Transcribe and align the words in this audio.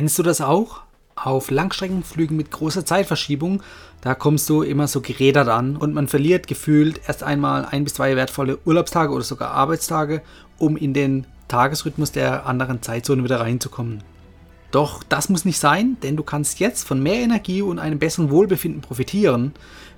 Kennst 0.00 0.18
du 0.18 0.22
das 0.22 0.40
auch? 0.40 0.80
Auf 1.14 1.50
Langstreckenflügen 1.50 2.34
mit 2.34 2.50
großer 2.50 2.86
Zeitverschiebung, 2.86 3.62
da 4.00 4.14
kommst 4.14 4.48
du 4.48 4.62
immer 4.62 4.88
so 4.88 5.02
gerädert 5.02 5.48
an 5.48 5.76
und 5.76 5.92
man 5.92 6.08
verliert 6.08 6.46
gefühlt 6.46 7.02
erst 7.06 7.22
einmal 7.22 7.66
ein 7.66 7.84
bis 7.84 7.92
zwei 7.92 8.16
wertvolle 8.16 8.56
Urlaubstage 8.64 9.12
oder 9.12 9.24
sogar 9.24 9.50
Arbeitstage, 9.50 10.22
um 10.56 10.78
in 10.78 10.94
den 10.94 11.26
Tagesrhythmus 11.48 12.12
der 12.12 12.46
anderen 12.46 12.80
Zeitzone 12.80 13.24
wieder 13.24 13.40
reinzukommen. 13.40 14.02
Doch 14.70 15.02
das 15.02 15.28
muss 15.28 15.44
nicht 15.44 15.58
sein, 15.58 15.96
denn 16.02 16.16
du 16.16 16.22
kannst 16.22 16.60
jetzt 16.60 16.86
von 16.86 17.02
mehr 17.02 17.16
Energie 17.20 17.62
und 17.62 17.78
einem 17.78 17.98
besseren 17.98 18.30
Wohlbefinden 18.30 18.82
profitieren, 18.82 19.52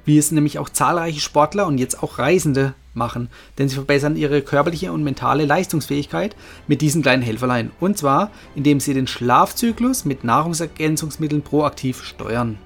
wie 0.04 0.18
es 0.18 0.32
nämlich 0.32 0.58
auch 0.58 0.68
zahlreiche 0.68 1.20
Sportler 1.20 1.66
und 1.66 1.78
jetzt 1.78 2.02
auch 2.02 2.18
Reisende 2.18 2.74
machen, 2.94 3.28
denn 3.58 3.68
sie 3.68 3.74
verbessern 3.74 4.16
ihre 4.16 4.42
körperliche 4.42 4.92
und 4.92 5.04
mentale 5.04 5.44
Leistungsfähigkeit 5.44 6.36
mit 6.66 6.80
diesen 6.80 7.02
kleinen 7.02 7.22
Helferlein. 7.22 7.70
Und 7.80 7.98
zwar, 7.98 8.30
indem 8.54 8.80
sie 8.80 8.94
den 8.94 9.06
Schlafzyklus 9.06 10.04
mit 10.04 10.24
Nahrungsergänzungsmitteln 10.24 11.42
proaktiv 11.42 12.02
steuern. 12.02 12.58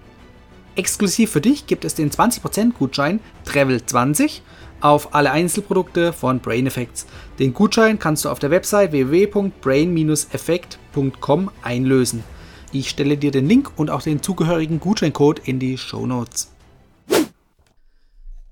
Exklusiv 0.77 1.31
für 1.31 1.41
dich 1.41 1.67
gibt 1.67 1.85
es 1.85 1.95
den 1.95 2.11
20% 2.11 2.73
Gutschein 2.75 3.21
Travel20 3.47 4.41
auf 4.81 5.15
alle 5.15 5.31
Einzelprodukte 5.33 6.13
von 6.13 6.41
Brain 6.41 6.67
Effects. 6.67 7.07
Den 7.39 7.55
Gutschein 7.55 7.99
kannst 7.99 8.25
du 8.25 8.31
auf 8.31 8.39
der 8.39 8.51
Website 8.51 8.93
www.brain-effect.com 8.93 11.51
einlösen. 11.63 12.25
Ich 12.73 12.91
stelle 12.91 13.17
dir 13.17 13.31
den 13.31 13.49
Link 13.49 13.73
und 13.77 13.91
auch 13.91 14.03
den 14.03 14.23
zugehörigen 14.23 14.81
Gutscheincode 14.81 15.39
in 15.41 15.59
die 15.59 15.79
Show 15.79 16.07
Notes. 16.07 16.53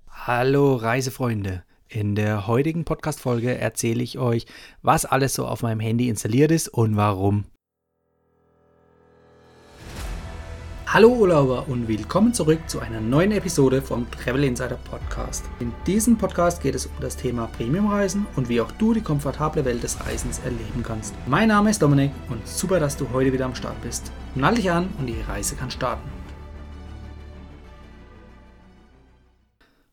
Hallo 0.08 0.76
Reisefreunde. 0.76 1.64
In 1.88 2.14
der 2.14 2.46
heutigen 2.46 2.84
Podcast-Folge 2.84 3.58
erzähle 3.58 4.02
ich 4.02 4.18
euch, 4.18 4.46
was 4.82 5.04
alles 5.04 5.34
so 5.34 5.46
auf 5.46 5.62
meinem 5.62 5.80
Handy 5.80 6.08
installiert 6.08 6.50
ist 6.50 6.68
und 6.68 6.96
warum. 6.96 7.44
Hallo 10.94 11.08
Urlauber 11.08 11.66
und 11.66 11.88
willkommen 11.88 12.32
zurück 12.32 12.60
zu 12.68 12.78
einer 12.78 13.00
neuen 13.00 13.32
Episode 13.32 13.82
vom 13.82 14.08
Travel 14.12 14.44
Insider 14.44 14.78
Podcast. 14.88 15.44
In 15.58 15.72
diesem 15.88 16.16
Podcast 16.16 16.62
geht 16.62 16.76
es 16.76 16.86
um 16.86 16.92
das 17.00 17.16
Thema 17.16 17.48
Premiumreisen 17.48 18.28
und 18.36 18.48
wie 18.48 18.60
auch 18.60 18.70
du 18.70 18.94
die 18.94 19.00
komfortable 19.00 19.64
Welt 19.64 19.82
des 19.82 19.98
Reisens 20.06 20.38
erleben 20.44 20.84
kannst. 20.84 21.12
Mein 21.26 21.48
Name 21.48 21.70
ist 21.70 21.82
Dominik 21.82 22.12
und 22.30 22.46
super, 22.46 22.78
dass 22.78 22.96
du 22.96 23.10
heute 23.12 23.32
wieder 23.32 23.46
am 23.46 23.56
Start 23.56 23.74
bist. 23.82 24.12
Nall 24.36 24.54
dich 24.54 24.70
an 24.70 24.88
und 25.00 25.06
die 25.06 25.20
Reise 25.20 25.56
kann 25.56 25.72
starten. 25.72 26.08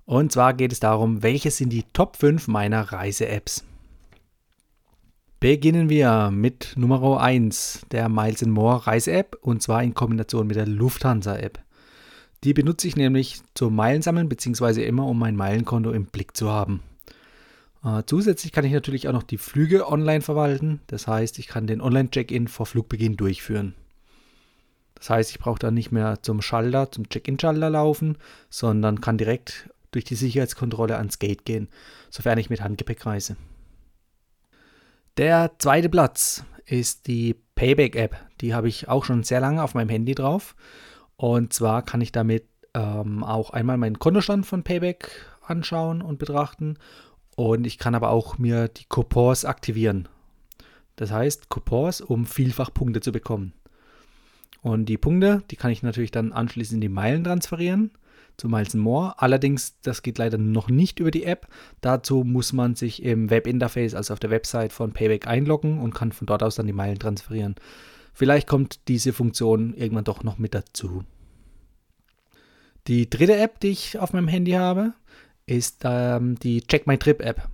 Und 0.06 0.32
zwar 0.32 0.54
geht 0.54 0.72
es 0.72 0.80
darum, 0.80 1.24
welche 1.24 1.50
sind 1.50 1.70
die 1.70 1.86
Top 1.94 2.16
5 2.16 2.48
meiner 2.48 2.94
Reise-Apps. 2.94 3.64
Beginnen 5.42 5.90
wir 5.90 6.30
mit 6.30 6.74
Nummer 6.76 7.20
1, 7.20 7.88
der 7.90 8.10
Miles 8.10 8.46
More 8.46 8.86
Reise-App 8.86 9.40
und 9.42 9.64
zwar 9.64 9.82
in 9.82 9.96
Kombination 9.96 10.46
mit 10.46 10.56
der 10.56 10.68
Lufthansa-App. 10.68 11.58
Die 12.44 12.54
benutze 12.54 12.88
ich 12.88 12.96
nämlich 12.96 13.42
zum 13.56 13.76
Meilensammeln 13.76 14.30
bzw. 14.30 14.86
immer, 14.86 15.08
um 15.08 15.18
mein 15.18 15.36
Meilenkonto 15.36 15.94
im 15.94 16.06
Blick 16.06 16.38
zu 16.38 16.52
haben. 16.52 16.84
Äh, 17.84 18.04
zusätzlich 18.06 18.52
kann 18.52 18.66
ich 18.66 18.72
natürlich 18.72 19.08
auch 19.08 19.14
noch 19.14 19.24
die 19.24 19.40
Flüge 19.40 19.92
online 19.92 20.22
verwalten. 20.22 20.80
Das 20.86 21.08
heißt, 21.08 21.40
ich 21.40 21.48
kann 21.48 21.66
den 21.66 21.82
Online-Check-In 21.82 22.48
vor 22.48 22.68
Flugbeginn 22.68 23.18
durchführen. 23.18 23.74
Das 24.94 25.10
heißt, 25.10 25.32
ich 25.32 25.40
brauche 25.40 25.58
dann 25.58 25.74
nicht 25.74 25.92
mehr 25.92 26.22
zum 26.22 26.44
Schalter, 26.44 26.92
zum 26.92 27.10
Check-In-Schalter 27.10 27.72
laufen, 27.72 28.20
sondern 28.52 29.02
kann 29.02 29.18
direkt 29.18 29.72
durch 29.90 30.06
die 30.06 30.14
Sicherheitskontrolle 30.14 30.98
ans 30.98 31.18
Gate 31.18 31.46
gehen, 31.46 31.68
sofern 32.12 32.38
ich 32.38 32.52
mit 32.52 32.62
Handgepäck 32.62 33.08
reise. 33.08 33.38
Der 35.18 35.52
zweite 35.60 35.90
Platz 35.90 36.46
ist 36.66 37.08
die 37.08 37.36
Payback-App. 37.56 38.16
Die 38.40 38.54
habe 38.54 38.70
ich 38.70 38.88
auch 38.88 39.04
schon 39.04 39.24
sehr 39.24 39.42
lange 39.42 39.62
auf 39.62 39.74
meinem 39.74 39.90
Handy 39.90 40.16
drauf. 40.16 40.56
Und 41.18 41.52
zwar 41.52 41.84
kann 41.84 42.02
ich 42.02 42.12
damit 42.12 42.46
ähm, 42.74 43.24
auch 43.24 43.50
einmal 43.50 43.78
meinen 43.78 44.00
Kontostand 44.00 44.46
von 44.46 44.64
Payback 44.64 45.12
anschauen 45.46 46.02
und 46.02 46.18
betrachten. 46.18 46.78
Und 47.36 47.68
ich 47.68 47.78
kann 47.78 47.94
aber 47.94 48.10
auch 48.10 48.38
mir 48.38 48.70
die 48.70 48.86
Coupons 48.86 49.44
aktivieren. 49.44 50.08
Das 50.96 51.12
heißt, 51.12 51.50
Coupons, 51.50 52.00
um 52.00 52.26
vielfach 52.26 52.74
Punkte 52.74 53.02
zu 53.02 53.12
bekommen. 53.12 53.54
Und 54.62 54.86
die 54.86 54.98
Punkte, 54.98 55.44
die 55.52 55.56
kann 55.56 55.72
ich 55.72 55.84
natürlich 55.84 56.12
dann 56.12 56.32
anschließend 56.32 56.76
in 56.76 56.82
die 56.82 56.90
Meilen 56.90 57.24
transferieren 57.24 57.92
zu 58.38 58.48
Miles 58.48 58.74
More. 58.74 59.14
Allerdings, 59.18 59.80
das 59.82 60.02
geht 60.02 60.18
leider 60.18 60.38
noch 60.38 60.70
nicht 60.70 61.00
über 61.00 61.12
die 61.12 61.24
App. 61.24 61.48
Dazu 61.82 62.24
muss 62.24 62.54
man 62.54 62.76
sich 62.76 63.04
im 63.04 63.30
Webinterface, 63.30 63.96
also 63.96 64.14
auf 64.14 64.20
der 64.20 64.30
Website 64.30 64.74
von 64.74 64.94
Payback 64.94 65.28
einloggen 65.28 65.80
und 65.80 65.94
kann 65.94 66.12
von 66.12 66.28
dort 66.28 66.44
aus 66.44 66.56
dann 66.56 66.68
die 66.68 66.74
Meilen 66.74 67.00
transferieren. 67.00 67.56
Vielleicht 68.14 68.48
kommt 68.48 68.88
diese 68.88 69.14
Funktion 69.14 69.74
irgendwann 69.74 70.04
doch 70.04 70.24
noch 70.24 70.38
mit 70.38 70.54
dazu. 70.54 71.04
Die 72.88 73.10
dritte 73.10 73.38
App, 73.38 73.60
die 73.60 73.70
ich 73.70 74.00
auf 74.00 74.14
meinem 74.14 74.28
Handy 74.28 74.52
habe, 74.52 74.94
ist 75.46 75.82
ähm, 75.84 76.36
die 76.40 76.62
Check 76.62 76.88
My 76.88 76.98
Trip 76.98 77.22
App. 77.22 77.48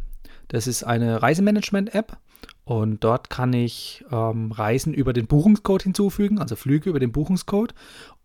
Das 0.48 0.68
ist 0.68 0.84
eine 0.84 1.22
Reisemanagement-App 1.22 2.18
und 2.64 3.04
dort 3.04 3.30
kann 3.30 3.54
ich 3.54 4.06
ähm, 4.12 4.52
Reisen 4.52 4.94
über 4.94 5.14
den 5.14 5.28
Buchungscode 5.28 5.84
hinzufügen, 5.84 6.40
also 6.40 6.56
Flüge 6.56 6.90
über 6.90 7.00
den 7.00 7.12
Buchungscode 7.12 7.74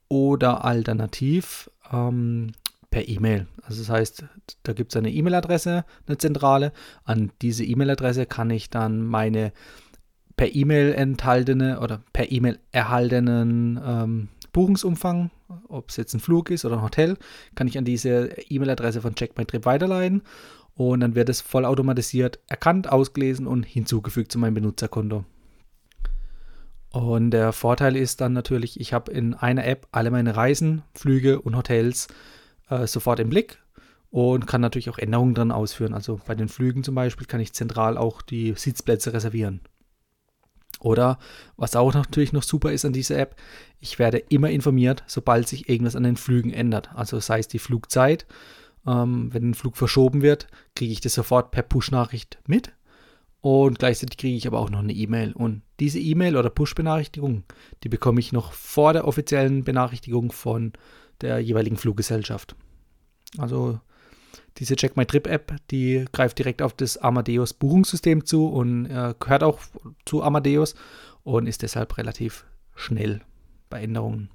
oder 0.08 0.64
alternativ 0.64 1.70
ähm, 1.92 2.53
per 2.91 3.08
E-Mail. 3.08 3.47
Also 3.62 3.82
das 3.82 3.91
heißt, 3.91 4.25
da 4.62 4.72
gibt 4.72 4.92
es 4.92 4.97
eine 4.97 5.10
E-Mail-Adresse, 5.10 5.84
eine 6.06 6.19
zentrale. 6.19 6.72
An 7.04 7.32
diese 7.41 7.64
E-Mail-Adresse 7.64 8.26
kann 8.26 8.50
ich 8.50 8.70
dann 8.70 9.04
meine 9.04 9.53
per 10.36 10.54
E-Mail 10.54 10.92
enthaltene 10.92 11.80
oder 11.80 12.03
per 12.12 12.30
E-Mail 12.30 12.58
erhaltenen 12.70 13.80
ähm, 13.84 14.28
Buchungsumfang, 14.53 15.30
ob 15.69 15.91
es 15.91 15.97
jetzt 15.97 16.14
ein 16.14 16.20
Flug 16.20 16.50
ist 16.50 16.64
oder 16.64 16.76
ein 16.76 16.82
Hotel, 16.82 17.16
kann 17.54 17.66
ich 17.66 17.78
an 17.78 17.84
diese 17.84 18.30
E-Mail-Adresse 18.48 19.00
von 19.00 19.14
Check 19.14 19.36
My 19.38 19.44
Trip 19.44 19.64
weiterleiten 19.64 20.22
und 20.74 21.00
dann 21.00 21.14
wird 21.14 21.28
es 21.28 21.41
vollautomatisiert 21.41 22.38
erkannt, 22.48 22.91
ausgelesen 22.91 23.47
und 23.47 23.64
hinzugefügt 23.64 24.32
zu 24.32 24.38
meinem 24.38 24.54
Benutzerkonto. 24.54 25.24
Und 26.92 27.30
der 27.30 27.53
Vorteil 27.53 27.97
ist 27.97 28.20
dann 28.20 28.34
natürlich, 28.34 28.78
ich 28.78 28.92
habe 28.92 29.10
in 29.12 29.34
einer 29.34 29.66
App 29.66 29.88
alle 29.92 30.10
meine 30.10 30.36
Reisen, 30.36 30.82
Flüge 30.94 31.41
und 31.41 31.56
Hotels 31.56 32.08
äh, 32.69 32.86
sofort 32.86 33.19
im 33.19 33.30
Blick 33.30 33.58
und 34.10 34.47
kann 34.47 34.60
natürlich 34.60 34.91
auch 34.91 34.98
Änderungen 34.98 35.34
dran 35.34 35.53
ausführen. 35.53 35.94
Also 35.94 36.20
bei 36.26 36.34
den 36.34 36.48
Flügen 36.48 36.84
zum 36.84 36.94
Beispiel 36.94 37.26
kann 37.26 37.41
ich 37.41 37.54
zentral 37.54 37.97
auch 37.97 38.20
die 38.20 38.53
Sitzplätze 38.54 39.14
reservieren. 39.14 39.60
Oder 40.80 41.19
was 41.56 41.76
auch 41.76 41.94
natürlich 41.94 42.34
noch 42.34 42.42
super 42.42 42.72
ist 42.72 42.84
an 42.84 42.92
dieser 42.92 43.19
App, 43.19 43.36
ich 43.80 43.98
werde 43.98 44.19
immer 44.19 44.50
informiert, 44.50 45.03
sobald 45.06 45.48
sich 45.48 45.69
irgendwas 45.70 45.97
an 45.97 46.03
den 46.03 46.16
Flügen 46.16 46.53
ändert. 46.53 46.91
Also 46.94 47.20
sei 47.20 47.38
es 47.38 47.48
die 47.48 47.59
Flugzeit, 47.59 48.26
ähm, 48.86 49.32
wenn 49.32 49.50
ein 49.50 49.54
Flug 49.54 49.78
verschoben 49.78 50.20
wird, 50.20 50.48
kriege 50.74 50.92
ich 50.92 51.00
das 51.00 51.14
sofort 51.14 51.53
per 51.53 51.62
Push-Nachricht 51.62 52.38
mit 52.47 52.72
und 53.42 53.80
gleichzeitig 53.80 54.16
kriege 54.19 54.36
ich 54.36 54.47
aber 54.47 54.60
auch 54.60 54.70
noch 54.70 54.78
eine 54.78 54.92
E-Mail. 54.92 55.32
Und 55.32 55.62
diese 55.80 55.98
E-Mail 55.98 56.36
oder 56.36 56.48
Push-Benachrichtigung, 56.48 57.42
die 57.82 57.88
bekomme 57.88 58.20
ich 58.20 58.32
noch 58.32 58.53
vor 58.53 58.92
der 58.92 59.06
offiziellen 59.06 59.64
Benachrichtigung 59.64 60.30
von 60.30 60.72
der 61.20 61.41
jeweiligen 61.41 61.76
Fluggesellschaft. 61.76 62.54
Also 63.38 63.80
diese 64.58 64.76
Check 64.76 64.97
My 64.97 65.06
Trip 65.06 65.26
App, 65.26 65.56
die 65.72 66.04
greift 66.12 66.38
direkt 66.38 66.62
auf 66.62 66.72
das 66.72 66.98
Amadeus 66.98 67.53
Buchungssystem 67.53 68.25
zu 68.25 68.47
und 68.47 68.86
äh, 68.86 69.14
gehört 69.19 69.42
auch 69.42 69.59
zu 70.04 70.22
Amadeus 70.22 70.76
und 71.24 71.48
ist 71.48 71.62
deshalb 71.62 71.98
relativ 71.98 72.44
schnell 72.76 73.22
bei 73.69 73.82
Änderungen. 73.82 74.30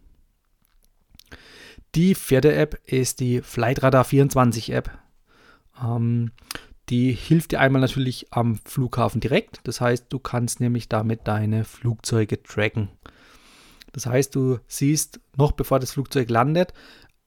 Die 1.95 2.13
vierte 2.13 2.53
App 2.53 2.77
ist 2.85 3.21
die 3.21 3.41
Flightradar 3.41 4.03
24 4.03 4.71
App. 4.71 4.91
Ähm, 5.81 6.31
die 6.89 7.11
hilft 7.11 7.51
dir 7.51 7.59
einmal 7.59 7.81
natürlich 7.81 8.27
am 8.31 8.57
Flughafen 8.65 9.19
direkt. 9.19 9.59
Das 9.63 9.81
heißt, 9.81 10.05
du 10.09 10.19
kannst 10.19 10.59
nämlich 10.59 10.87
damit 10.87 11.27
deine 11.27 11.65
Flugzeuge 11.65 12.41
tracken. 12.41 12.89
Das 13.91 14.05
heißt, 14.05 14.35
du 14.35 14.59
siehst 14.67 15.19
noch 15.35 15.51
bevor 15.51 15.79
das 15.79 15.91
Flugzeug 15.91 16.29
landet, 16.29 16.73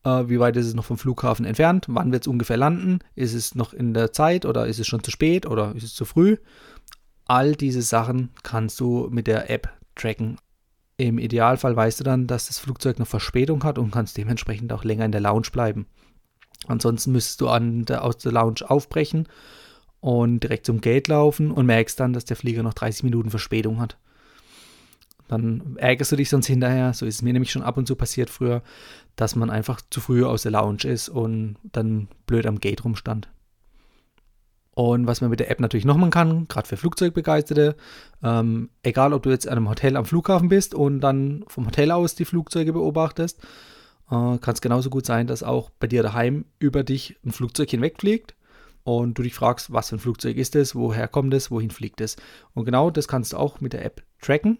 äh, 0.05 0.29
wie 0.29 0.41
weit 0.41 0.57
ist 0.57 0.67
es 0.67 0.75
noch 0.75 0.85
vom 0.85 0.99
Flughafen 0.99 1.45
entfernt, 1.45 1.87
wann 1.89 2.12
wird 2.12 2.23
es 2.23 2.29
ungefähr 2.29 2.57
landen, 2.57 3.01
ist 3.15 3.35
es 3.35 3.55
noch 3.55 3.73
in 3.73 3.93
der 3.93 4.12
Zeit 4.12 4.47
oder 4.47 4.67
ist 4.67 4.79
es 4.79 4.87
schon 4.87 5.03
zu 5.03 5.11
spät 5.11 5.47
oder 5.47 5.75
ist 5.75 5.83
es 5.83 5.95
zu 5.95 6.05
früh. 6.05 6.37
All 7.27 7.55
diese 7.55 7.83
Sachen 7.83 8.31
kannst 8.43 8.81
du 8.81 9.09
mit 9.11 9.27
der 9.27 9.51
App 9.51 9.71
tracken. 9.95 10.39
Im 10.97 11.19
Idealfall 11.19 11.77
weißt 11.77 12.01
du 12.01 12.05
dann, 12.05 12.27
dass 12.27 12.49
das 12.49 12.59
Flugzeug 12.59 12.97
eine 12.97 13.06
Verspätung 13.06 13.65
hat 13.65 13.79
und 13.79 13.91
kannst 13.91 14.17
dementsprechend 14.17 14.73
auch 14.73 14.85
länger 14.85 15.05
in 15.05 15.13
der 15.13 15.21
Lounge 15.21 15.49
bleiben. 15.53 15.87
Ansonsten 16.67 17.12
müsstest 17.12 17.41
du 17.41 17.49
an 17.49 17.85
der, 17.85 18.05
aus 18.05 18.19
der 18.19 18.33
Lounge 18.33 18.69
aufbrechen 18.69 19.29
und 20.01 20.41
direkt 20.41 20.67
zum 20.67 20.81
Gate 20.81 21.09
laufen 21.09 21.51
und 21.51 21.67
merkst 21.67 21.99
dann, 21.99 22.12
dass 22.12 22.25
der 22.25 22.37
Flieger 22.37 22.62
noch 22.62 22.75
30 22.75 23.03
Minuten 23.05 23.31
Verspätung 23.31 23.81
hat. 23.81 23.97
Dann 25.29 25.77
ärgerst 25.77 26.11
du 26.11 26.17
dich 26.17 26.29
sonst 26.29 26.47
hinterher, 26.47 26.93
so 26.93 27.07
ist 27.07 27.17
es 27.17 27.23
mir 27.23 27.33
nämlich 27.33 27.53
schon 27.53 27.62
ab 27.62 27.77
und 27.77 27.87
zu 27.87 27.95
passiert 27.95 28.31
früher, 28.31 28.62
dass 29.15 29.37
man 29.37 29.49
einfach 29.49 29.81
zu 29.89 30.01
früh 30.01 30.25
aus 30.25 30.43
der 30.43 30.51
Lounge 30.53 30.85
ist 30.85 31.09
und 31.09 31.57
dann 31.62 32.09
blöd 32.27 32.47
am 32.47 32.59
Gate 32.59 32.85
rumstand. 32.85 33.29
Und 34.75 35.06
was 35.06 35.21
man 35.21 35.31
mit 35.31 35.41
der 35.41 35.51
App 35.51 35.61
natürlich 35.61 35.85
noch 35.85 35.97
machen 35.97 36.11
kann, 36.11 36.49
gerade 36.49 36.67
für 36.67 36.77
Flugzeugbegeisterte, 36.77 37.77
ähm, 38.23 38.71
egal 38.83 39.13
ob 39.13 39.23
du 39.23 39.31
jetzt 39.31 39.47
an 39.47 39.56
einem 39.56 39.69
Hotel 39.69 39.97
am 39.97 40.05
Flughafen 40.05 40.49
bist 40.49 40.75
und 40.75 41.01
dann 41.01 41.45
vom 41.49 41.67
Hotel 41.67 41.91
aus 41.91 42.15
die 42.15 42.25
Flugzeuge 42.25 42.73
beobachtest, 42.73 43.41
äh, 44.11 44.39
kann 44.39 44.55
es 44.55 44.61
genauso 44.61 44.91
gut 44.91 45.07
sein, 45.07 45.27
dass 45.27 45.43
auch 45.43 45.71
bei 45.71 45.87
dir 45.87 46.03
daheim 46.03 46.45
über 46.59 46.85
dich 46.85 47.17
ein 47.25 47.33
Flugzeug 47.33 47.71
hinwegfliegt 47.71 48.35
und 48.85 49.19
du 49.19 49.23
dich 49.23 49.35
fragst, 49.35 49.73
was 49.73 49.91
für 49.91 49.97
ein 49.97 50.01
Flugzeug 50.01 50.37
ist 50.37 50.57
es, 50.57 50.75
woher 50.75 51.09
kommt 51.09 51.35
es, 51.35 51.51
wohin 51.51 51.71
fliegt 51.71 52.01
es. 52.01 52.17
Und 52.55 52.65
genau 52.65 52.91
das 52.91 53.09
kannst 53.09 53.33
du 53.33 53.37
auch 53.37 53.61
mit 53.61 53.73
der 53.73 53.85
App 53.85 54.03
tracken. 54.21 54.59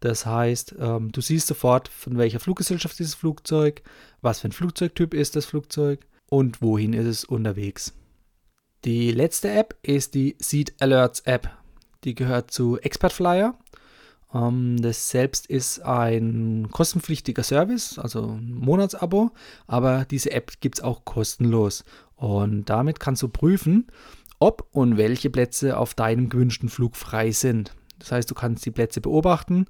Das 0.00 0.24
heißt, 0.24 0.76
ähm, 0.78 1.12
du 1.12 1.20
siehst 1.20 1.46
sofort, 1.46 1.88
von 1.88 2.16
welcher 2.16 2.40
Fluggesellschaft 2.40 2.98
ist 3.00 3.12
das 3.12 3.20
Flugzeug, 3.20 3.82
was 4.22 4.40
für 4.40 4.48
ein 4.48 4.52
Flugzeugtyp 4.52 5.12
ist 5.12 5.36
das 5.36 5.44
Flugzeug 5.44 6.06
und 6.30 6.62
wohin 6.62 6.94
ist 6.94 7.06
es 7.06 7.24
unterwegs. 7.24 7.92
Die 8.84 9.12
letzte 9.12 9.50
App 9.50 9.76
ist 9.82 10.14
die 10.14 10.36
Seat 10.38 10.72
Alerts 10.80 11.20
App. 11.20 11.50
Die 12.04 12.14
gehört 12.14 12.50
zu 12.50 12.78
Expert 12.80 13.12
Flyer. 13.12 13.58
Ähm, 14.34 14.80
das 14.80 15.10
selbst 15.10 15.46
ist 15.46 15.80
ein 15.80 16.68
kostenpflichtiger 16.70 17.42
Service, 17.42 17.98
also 17.98 18.32
ein 18.32 18.54
Monatsabo, 18.54 19.30
aber 19.66 20.04
diese 20.04 20.32
App 20.32 20.60
gibt 20.60 20.78
es 20.78 20.84
auch 20.84 21.04
kostenlos. 21.04 21.84
Und 22.16 22.66
damit 22.66 23.00
kannst 23.00 23.22
du 23.22 23.28
prüfen, 23.28 23.86
ob 24.38 24.66
und 24.72 24.96
welche 24.96 25.30
Plätze 25.30 25.76
auf 25.76 25.94
deinem 25.94 26.28
gewünschten 26.28 26.68
Flug 26.68 26.96
frei 26.96 27.30
sind. 27.30 27.74
Das 27.98 28.12
heißt, 28.12 28.30
du 28.30 28.34
kannst 28.34 28.64
die 28.64 28.70
Plätze 28.70 29.00
beobachten, 29.00 29.66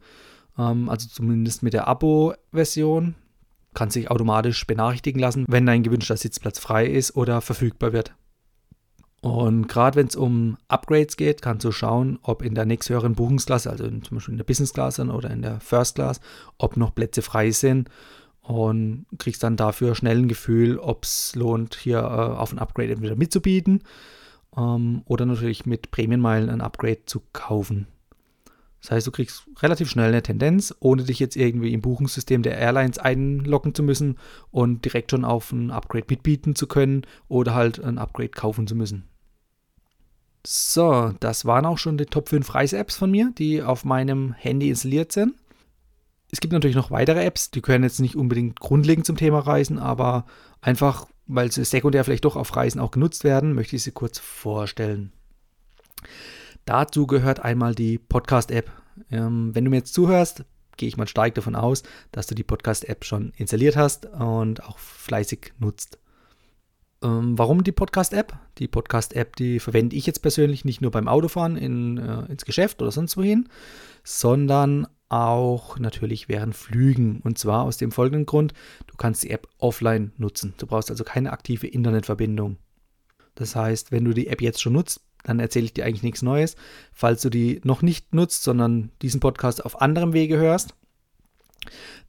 ähm, 0.58 0.88
also 0.88 1.08
zumindest 1.08 1.62
mit 1.62 1.74
der 1.74 1.88
Abo-Version. 1.88 3.14
Kannst 3.72 3.94
dich 3.94 4.10
automatisch 4.10 4.66
benachrichtigen 4.66 5.20
lassen, 5.20 5.44
wenn 5.48 5.64
dein 5.64 5.84
gewünschter 5.84 6.16
Sitzplatz 6.16 6.58
frei 6.58 6.86
ist 6.86 7.14
oder 7.14 7.40
verfügbar 7.40 7.92
wird. 7.92 8.12
Und 9.20 9.68
gerade 9.68 9.96
wenn 9.96 10.06
es 10.06 10.16
um 10.16 10.56
Upgrades 10.68 11.16
geht, 11.16 11.42
kannst 11.42 11.64
du 11.64 11.72
schauen, 11.72 12.18
ob 12.22 12.42
in 12.42 12.54
der 12.54 12.64
nächsthöheren 12.64 13.14
Buchungsklasse, 13.14 13.68
also 13.68 13.84
in, 13.84 14.02
zum 14.02 14.16
Beispiel 14.16 14.32
in 14.32 14.38
der 14.38 14.44
Business 14.44 14.72
Class 14.72 14.98
oder 14.98 15.30
in 15.30 15.42
der 15.42 15.60
First 15.60 15.96
Class, 15.96 16.20
ob 16.56 16.76
noch 16.76 16.94
Plätze 16.94 17.20
frei 17.20 17.50
sind 17.50 17.90
und 18.42 19.04
kriegst 19.18 19.42
dann 19.42 19.56
dafür 19.56 19.94
schnell 19.94 20.18
ein 20.18 20.28
Gefühl, 20.28 20.78
ob 20.78 21.04
es 21.04 21.34
lohnt, 21.34 21.74
hier 21.74 21.98
äh, 21.98 22.02
auf 22.02 22.52
ein 22.52 22.58
Upgrade 22.58 22.92
entweder 22.92 23.14
mitzubieten 23.14 23.82
ähm, 24.56 25.02
oder 25.04 25.26
natürlich 25.26 25.66
mit 25.66 25.90
Prämienmeilen 25.90 26.48
ein 26.48 26.62
Upgrade 26.62 27.04
zu 27.04 27.22
kaufen. 27.34 27.86
Das 28.80 28.92
heißt, 28.92 29.06
du 29.06 29.10
kriegst 29.10 29.44
relativ 29.60 29.90
schnell 29.90 30.08
eine 30.08 30.22
Tendenz, 30.22 30.74
ohne 30.80 31.04
dich 31.04 31.18
jetzt 31.18 31.36
irgendwie 31.36 31.72
im 31.72 31.82
Buchungssystem 31.82 32.42
der 32.42 32.56
Airlines 32.56 32.98
einloggen 32.98 33.74
zu 33.74 33.82
müssen 33.82 34.16
und 34.50 34.84
direkt 34.84 35.10
schon 35.10 35.24
auf 35.24 35.52
ein 35.52 35.70
Upgrade 35.70 36.06
mitbieten 36.08 36.54
zu 36.54 36.66
können 36.66 37.02
oder 37.28 37.54
halt 37.54 37.82
ein 37.82 37.98
Upgrade 37.98 38.30
kaufen 38.30 38.66
zu 38.66 38.74
müssen. 38.74 39.04
So, 40.46 41.12
das 41.20 41.44
waren 41.44 41.66
auch 41.66 41.76
schon 41.76 41.98
die 41.98 42.06
Top 42.06 42.30
5 42.30 42.54
Reise-Apps 42.54 42.96
von 42.96 43.10
mir, 43.10 43.32
die 43.36 43.62
auf 43.62 43.84
meinem 43.84 44.32
Handy 44.32 44.70
installiert 44.70 45.12
sind. 45.12 45.34
Es 46.32 46.40
gibt 46.40 46.52
natürlich 46.52 46.76
noch 46.76 46.90
weitere 46.90 47.24
Apps, 47.24 47.50
die 47.50 47.60
können 47.60 47.84
jetzt 47.84 48.00
nicht 48.00 48.16
unbedingt 48.16 48.60
grundlegend 48.60 49.04
zum 49.04 49.16
Thema 49.16 49.40
Reisen, 49.40 49.78
aber 49.78 50.24
einfach, 50.62 51.06
weil 51.26 51.52
sie 51.52 51.64
sekundär 51.64 52.04
vielleicht 52.04 52.24
doch 52.24 52.36
auf 52.36 52.56
Reisen 52.56 52.80
auch 52.80 52.92
genutzt 52.92 53.24
werden, 53.24 53.52
möchte 53.52 53.76
ich 53.76 53.82
sie 53.82 53.90
kurz 53.90 54.18
vorstellen. 54.18 55.12
Dazu 56.64 57.06
gehört 57.06 57.40
einmal 57.40 57.74
die 57.74 57.98
Podcast-App. 57.98 58.70
Ähm, 59.10 59.54
wenn 59.54 59.64
du 59.64 59.70
mir 59.70 59.78
jetzt 59.78 59.94
zuhörst, 59.94 60.44
gehe 60.76 60.88
ich 60.88 60.96
mal 60.96 61.08
stark 61.08 61.34
davon 61.34 61.54
aus, 61.54 61.82
dass 62.12 62.26
du 62.26 62.34
die 62.34 62.44
Podcast-App 62.44 63.04
schon 63.04 63.32
installiert 63.36 63.76
hast 63.76 64.06
und 64.06 64.64
auch 64.64 64.78
fleißig 64.78 65.52
nutzt. 65.58 65.98
Ähm, 67.02 67.38
warum 67.38 67.64
die 67.64 67.72
Podcast-App? 67.72 68.36
Die 68.58 68.68
Podcast-App, 68.68 69.36
die 69.36 69.58
verwende 69.58 69.96
ich 69.96 70.06
jetzt 70.06 70.20
persönlich 70.20 70.64
nicht 70.64 70.80
nur 70.80 70.90
beim 70.90 71.08
Autofahren 71.08 71.56
in, 71.56 71.98
äh, 71.98 72.26
ins 72.26 72.44
Geschäft 72.44 72.82
oder 72.82 72.90
sonst 72.90 73.16
wohin, 73.16 73.48
sondern 74.04 74.86
auch 75.08 75.78
natürlich 75.78 76.28
während 76.28 76.54
Flügen. 76.54 77.20
Und 77.22 77.38
zwar 77.38 77.64
aus 77.64 77.78
dem 77.78 77.90
folgenden 77.90 78.26
Grund, 78.26 78.52
du 78.86 78.96
kannst 78.96 79.22
die 79.22 79.30
App 79.30 79.48
offline 79.58 80.12
nutzen. 80.18 80.54
Du 80.58 80.66
brauchst 80.66 80.90
also 80.90 81.04
keine 81.04 81.32
aktive 81.32 81.66
Internetverbindung. 81.66 82.58
Das 83.34 83.56
heißt, 83.56 83.92
wenn 83.92 84.04
du 84.04 84.12
die 84.12 84.28
App 84.28 84.42
jetzt 84.42 84.60
schon 84.60 84.74
nutzt, 84.74 85.00
dann 85.24 85.40
erzähle 85.40 85.66
ich 85.66 85.74
dir 85.74 85.84
eigentlich 85.84 86.02
nichts 86.02 86.22
Neues. 86.22 86.56
Falls 86.92 87.22
du 87.22 87.30
die 87.30 87.60
noch 87.64 87.82
nicht 87.82 88.14
nutzt, 88.14 88.42
sondern 88.42 88.90
diesen 89.02 89.20
Podcast 89.20 89.64
auf 89.64 89.80
anderem 89.80 90.12
Wege 90.12 90.36
hörst, 90.36 90.74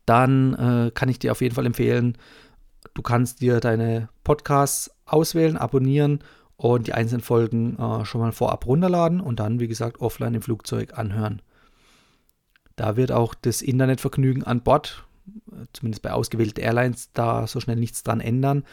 dann 0.05 0.53
äh, 0.53 0.91
kann 0.91 1.09
ich 1.09 1.19
dir 1.19 1.31
auf 1.31 1.41
jeden 1.41 1.55
Fall 1.55 1.65
empfehlen, 1.65 2.17
du 2.93 3.01
kannst 3.01 3.41
dir 3.41 3.59
deine 3.59 4.09
Podcasts 4.23 4.91
auswählen, 5.05 5.57
abonnieren 5.57 6.23
und 6.57 6.87
die 6.87 6.93
einzelnen 6.93 7.21
Folgen 7.21 7.77
äh, 7.77 8.05
schon 8.05 8.21
mal 8.21 8.31
vorab 8.31 8.65
runterladen 8.65 9.21
und 9.21 9.39
dann, 9.39 9.59
wie 9.59 9.67
gesagt, 9.67 9.99
offline 9.99 10.35
im 10.35 10.41
Flugzeug 10.41 10.97
anhören. 10.97 11.41
Da 12.75 12.95
wird 12.95 13.11
auch 13.11 13.35
das 13.35 13.61
Internetvergnügen 13.61 14.43
an 14.43 14.61
Bord, 14.61 15.05
zumindest 15.73 16.01
bei 16.01 16.11
ausgewählten 16.13 16.61
Airlines, 16.61 17.11
da 17.13 17.47
so 17.47 17.59
schnell 17.59 17.75
nichts 17.77 18.03
dran 18.03 18.21
ändern, 18.21 18.63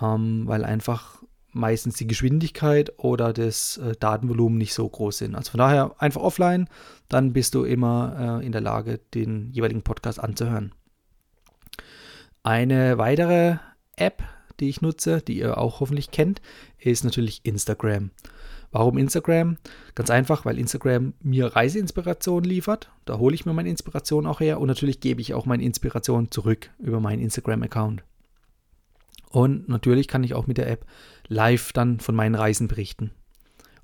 ähm, 0.00 0.46
weil 0.46 0.64
einfach 0.64 1.21
meistens 1.52 1.96
die 1.96 2.06
Geschwindigkeit 2.06 2.92
oder 2.98 3.32
das 3.32 3.76
äh, 3.78 3.94
Datenvolumen 3.98 4.58
nicht 4.58 4.74
so 4.74 4.88
groß 4.88 5.18
sind. 5.18 5.34
Also 5.34 5.52
von 5.52 5.58
daher 5.58 5.94
einfach 5.98 6.22
offline, 6.22 6.68
dann 7.08 7.32
bist 7.32 7.54
du 7.54 7.64
immer 7.64 8.40
äh, 8.40 8.46
in 8.46 8.52
der 8.52 8.60
Lage, 8.60 9.00
den 9.14 9.50
jeweiligen 9.52 9.82
Podcast 9.82 10.18
anzuhören. 10.18 10.72
Eine 12.42 12.98
weitere 12.98 13.58
App, 13.96 14.22
die 14.60 14.68
ich 14.68 14.80
nutze, 14.80 15.20
die 15.20 15.38
ihr 15.38 15.58
auch 15.58 15.80
hoffentlich 15.80 16.10
kennt, 16.10 16.40
ist 16.78 17.04
natürlich 17.04 17.40
Instagram. 17.44 18.10
Warum 18.72 18.96
Instagram? 18.96 19.58
Ganz 19.94 20.08
einfach, 20.08 20.46
weil 20.46 20.58
Instagram 20.58 21.12
mir 21.20 21.54
Reiseinspiration 21.54 22.42
liefert. 22.42 22.90
Da 23.04 23.18
hole 23.18 23.34
ich 23.34 23.44
mir 23.44 23.52
meine 23.52 23.68
Inspiration 23.68 24.26
auch 24.26 24.40
her 24.40 24.60
und 24.60 24.68
natürlich 24.68 25.00
gebe 25.00 25.20
ich 25.20 25.34
auch 25.34 25.44
meine 25.44 25.62
Inspiration 25.62 26.30
zurück 26.30 26.70
über 26.78 26.98
meinen 26.98 27.20
Instagram-Account. 27.20 28.02
Und 29.32 29.66
natürlich 29.68 30.08
kann 30.08 30.24
ich 30.24 30.34
auch 30.34 30.46
mit 30.46 30.58
der 30.58 30.68
App 30.68 30.84
live 31.26 31.72
dann 31.72 32.00
von 32.00 32.14
meinen 32.14 32.34
Reisen 32.34 32.68
berichten. 32.68 33.12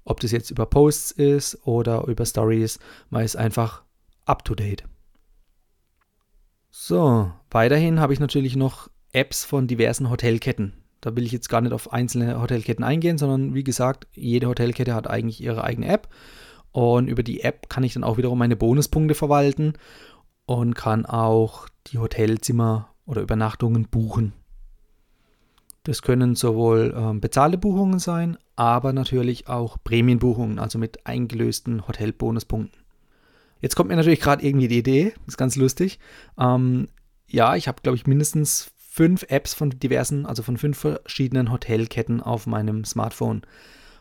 Ob 0.05 0.21
das 0.21 0.31
jetzt 0.31 0.50
über 0.50 0.67
Posts 0.67 1.12
ist 1.12 1.67
oder 1.67 2.06
über 2.06 2.27
Stories, 2.27 2.79
man 3.09 3.25
ist 3.25 3.37
einfach 3.37 3.83
up 4.27 4.45
to 4.45 4.55
date. 4.55 4.85
So, 6.71 7.33
weiterhin 7.50 7.99
habe 7.99 8.12
ich 8.12 8.21
natürlich 8.21 8.56
noch 8.56 8.91
Apps 9.12 9.45
von 9.45 9.67
diversen 9.67 10.11
Hotelketten. 10.11 10.75
Da 11.00 11.17
will 11.17 11.25
ich 11.25 11.33
jetzt 11.33 11.49
gar 11.49 11.62
nicht 11.62 11.73
auf 11.73 11.93
einzelne 11.93 12.41
Hotelketten 12.41 12.85
eingehen, 12.85 13.17
sondern 13.17 13.55
wie 13.55 13.65
gesagt, 13.65 14.06
jede 14.12 14.49
Hotelkette 14.49 14.94
hat 14.94 15.09
eigentlich 15.09 15.43
ihre 15.43 15.65
eigene 15.65 15.89
App. 15.89 16.09
Und 16.73 17.09
über 17.09 17.23
die 17.23 17.41
App 17.41 17.71
kann 17.71 17.85
ich 17.85 17.94
dann 17.94 18.05
auch 18.05 18.19
wiederum 18.19 18.39
meine 18.39 18.56
Bonuspunkte 18.56 19.15
verwalten 19.15 19.75
und 20.44 20.75
kann 20.75 21.06
auch 21.06 21.69
die 21.87 21.99
Hotelzimmer 21.99 22.91
oder 23.06 23.22
Übernachtungen 23.22 23.89
buchen. 23.89 24.34
Das 25.85 26.03
können 26.03 26.35
sowohl 26.35 26.94
ähm, 26.97 27.20
bezahlte 27.20 27.56
Buchungen 27.56 27.99
sein, 27.99 28.37
aber 28.56 28.93
natürlich 28.93 29.49
auch 29.49 29.79
Prämienbuchungen, 29.82 30.58
also 30.58 30.79
mit 30.79 31.06
eingelösten 31.06 31.87
Hotelbonuspunkten. 31.87 32.82
Jetzt 33.61 33.75
kommt 33.75 33.89
mir 33.89 33.97
natürlich 33.97 34.20
gerade 34.20 34.44
irgendwie 34.44 34.69
die 34.69 34.79
Idee, 34.79 35.13
das 35.25 35.35
ist 35.35 35.37
ganz 35.39 35.56
lustig. 35.56 35.99
Ähm, 36.39 36.89
ja, 37.27 37.56
ich 37.56 37.69
habe, 37.69 37.82
glaube 37.82 37.97
ich, 37.97 38.06
mindestens 38.06 38.70
fünf 38.77 39.25
Apps 39.29 39.55
von 39.55 39.70
diversen, 39.70 40.27
also 40.27 40.43
von 40.43 40.56
fünf 40.56 40.79
verschiedenen 40.79 41.53
Hotelketten 41.53 42.20
auf 42.20 42.47
meinem 42.47 42.85
Smartphone. 42.85 43.43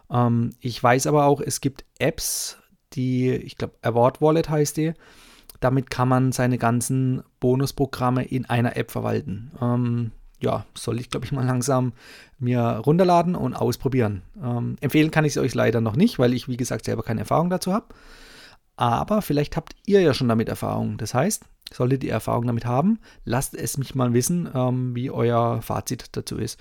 Ähm, 0.09 0.51
ich 0.59 0.81
weiß 0.81 1.07
aber 1.07 1.25
auch, 1.25 1.41
es 1.41 1.61
gibt 1.61 1.85
Apps, 1.99 2.57
die, 2.93 3.31
ich 3.31 3.57
glaube, 3.57 3.75
Award 3.81 4.21
Wallet 4.21 4.49
heißt 4.49 4.77
die. 4.77 4.93
Damit 5.59 5.89
kann 5.89 6.07
man 6.07 6.31
seine 6.31 6.57
ganzen 6.57 7.23
Bonusprogramme 7.39 8.23
in 8.23 8.45
einer 8.45 8.77
App 8.77 8.91
verwalten. 8.91 9.51
Ähm, 9.61 10.11
ja, 10.39 10.65
soll 10.75 10.99
ich, 10.99 11.09
glaube 11.09 11.25
ich, 11.25 11.31
mal 11.31 11.45
langsam 11.45 11.93
mir 12.39 12.61
runterladen 12.61 13.35
und 13.35 13.55
ausprobieren. 13.55 14.21
Ähm, 14.41 14.75
empfehlen 14.81 15.11
kann 15.11 15.25
ich 15.25 15.33
es 15.33 15.37
euch 15.37 15.55
leider 15.55 15.81
noch 15.81 15.95
nicht, 15.95 16.19
weil 16.19 16.33
ich, 16.33 16.47
wie 16.47 16.57
gesagt, 16.57 16.85
selber 16.85 17.03
keine 17.03 17.21
Erfahrung 17.21 17.49
dazu 17.49 17.73
habe. 17.73 17.87
Aber 18.75 19.23
vielleicht 19.23 19.57
habt 19.57 19.75
ihr 19.85 20.01
ja 20.01 20.13
schon 20.13 20.27
damit 20.27 20.49
Erfahrung. 20.49 20.97
Das 20.97 21.13
heißt, 21.13 21.43
solltet 21.73 22.03
ihr 22.03 22.11
Erfahrung 22.11 22.45
damit 22.45 22.65
haben, 22.65 22.99
lasst 23.25 23.55
es 23.55 23.77
mich 23.77 23.95
mal 23.95 24.13
wissen, 24.13 24.49
ähm, 24.53 24.95
wie 24.95 25.09
euer 25.09 25.61
Fazit 25.61 26.05
dazu 26.11 26.37
ist. 26.37 26.59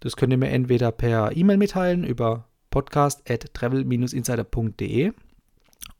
Das 0.00 0.16
könnt 0.16 0.32
ihr 0.32 0.38
mir 0.38 0.48
entweder 0.48 0.90
per 0.90 1.36
E-Mail 1.36 1.58
mitteilen 1.58 2.04
über 2.04 2.46
podcast 2.70 3.28
at 3.30 3.52
travel-insider.de 3.52 5.12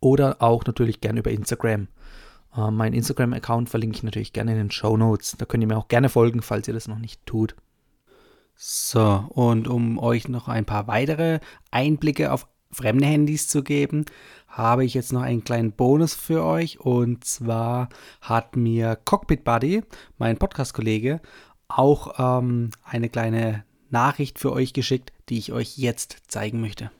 oder 0.00 0.36
auch 0.40 0.64
natürlich 0.64 1.00
gerne 1.02 1.20
über 1.20 1.30
Instagram. 1.30 1.88
Uh, 2.56 2.70
mein 2.70 2.94
Instagram-Account 2.94 3.68
verlinke 3.70 3.96
ich 3.96 4.02
natürlich 4.02 4.32
gerne 4.32 4.52
in 4.52 4.58
den 4.58 4.70
Show 4.70 4.96
Notes. 4.96 5.36
Da 5.38 5.44
könnt 5.44 5.62
ihr 5.62 5.68
mir 5.68 5.78
auch 5.78 5.88
gerne 5.88 6.08
folgen, 6.08 6.42
falls 6.42 6.66
ihr 6.66 6.74
das 6.74 6.88
noch 6.88 6.98
nicht 6.98 7.24
tut. 7.24 7.54
So, 8.56 9.24
und 9.30 9.68
um 9.68 9.98
euch 9.98 10.28
noch 10.28 10.48
ein 10.48 10.64
paar 10.64 10.86
weitere 10.86 11.40
Einblicke 11.70 12.32
auf 12.32 12.46
fremde 12.72 13.06
Handys 13.06 13.48
zu 13.48 13.62
geben, 13.62 14.04
habe 14.48 14.84
ich 14.84 14.94
jetzt 14.94 15.12
noch 15.12 15.22
einen 15.22 15.44
kleinen 15.44 15.72
Bonus 15.72 16.14
für 16.14 16.44
euch. 16.44 16.80
Und 16.80 17.24
zwar 17.24 17.88
hat 18.20 18.56
mir 18.56 18.96
Cockpit 18.96 19.44
Buddy, 19.44 19.82
mein 20.18 20.36
Podcast-Kollege, 20.36 21.20
auch 21.68 22.14
ähm, 22.18 22.70
eine 22.84 23.08
kleine 23.08 23.64
Nachricht 23.90 24.38
für 24.38 24.52
euch 24.52 24.72
geschickt, 24.72 25.12
die 25.28 25.38
ich 25.38 25.52
euch 25.52 25.78
jetzt 25.78 26.18
zeigen 26.28 26.60
möchte. 26.60 26.90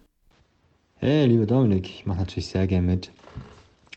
Hey, 0.97 1.27
lieber 1.27 1.47
Dominik, 1.47 1.89
ich 1.89 2.07
mache 2.07 2.21
natürlich 2.21 2.49
sehr 2.49 2.67
gerne 2.67 2.87
mit. 2.87 3.11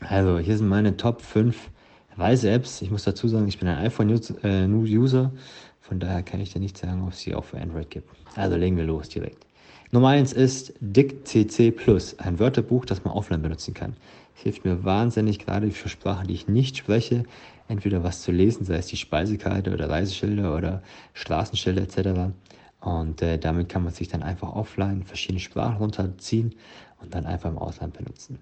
Also, 0.08 0.38
hier 0.38 0.56
sind 0.56 0.68
meine 0.68 0.96
Top 0.96 1.22
5 1.22 1.70
Reise-Apps. 2.16 2.82
Ich 2.82 2.90
muss 2.90 3.04
dazu 3.04 3.28
sagen, 3.28 3.48
ich 3.48 3.58
bin 3.58 3.68
ein 3.68 3.78
iPhone-User, 3.78 5.32
von 5.80 6.00
daher 6.00 6.22
kann 6.22 6.40
ich 6.40 6.52
dir 6.52 6.60
nicht 6.60 6.78
sagen, 6.78 7.02
ob 7.02 7.12
es 7.12 7.20
sie 7.20 7.34
auch 7.34 7.44
für 7.44 7.58
Android 7.58 7.90
gibt. 7.90 8.08
Also 8.36 8.56
legen 8.56 8.76
wir 8.76 8.84
los 8.84 9.08
direkt. 9.08 9.46
Nummer 9.90 10.08
1 10.08 10.32
ist 10.32 10.74
DickCC 10.80 11.70
Plus, 11.70 12.18
ein 12.18 12.38
Wörterbuch, 12.38 12.84
das 12.84 13.04
man 13.04 13.14
offline 13.14 13.42
benutzen 13.42 13.74
kann. 13.74 13.96
Es 14.36 14.42
hilft 14.42 14.64
mir 14.64 14.84
wahnsinnig, 14.84 15.38
gerade 15.38 15.70
für 15.70 15.88
Sprachen, 15.88 16.26
die 16.26 16.34
ich 16.34 16.48
nicht 16.48 16.76
spreche, 16.76 17.24
entweder 17.68 18.02
was 18.02 18.22
zu 18.22 18.32
lesen, 18.32 18.64
sei 18.64 18.76
es 18.76 18.86
die 18.86 18.96
Speisekarte 18.96 19.72
oder 19.72 19.88
Reiseschilder 19.88 20.56
oder 20.56 20.82
Straßenschilder 21.12 21.82
etc. 21.82 22.32
Und 22.80 23.22
äh, 23.22 23.38
damit 23.38 23.68
kann 23.68 23.84
man 23.84 23.92
sich 23.92 24.08
dann 24.08 24.22
einfach 24.22 24.54
offline 24.54 25.04
verschiedene 25.04 25.40
Sprachen 25.40 25.76
runterziehen 25.76 26.54
und 27.00 27.14
dann 27.14 27.26
einfach 27.26 27.50
im 27.50 27.58
Ausland 27.58 27.96
benutzen. 27.96 28.38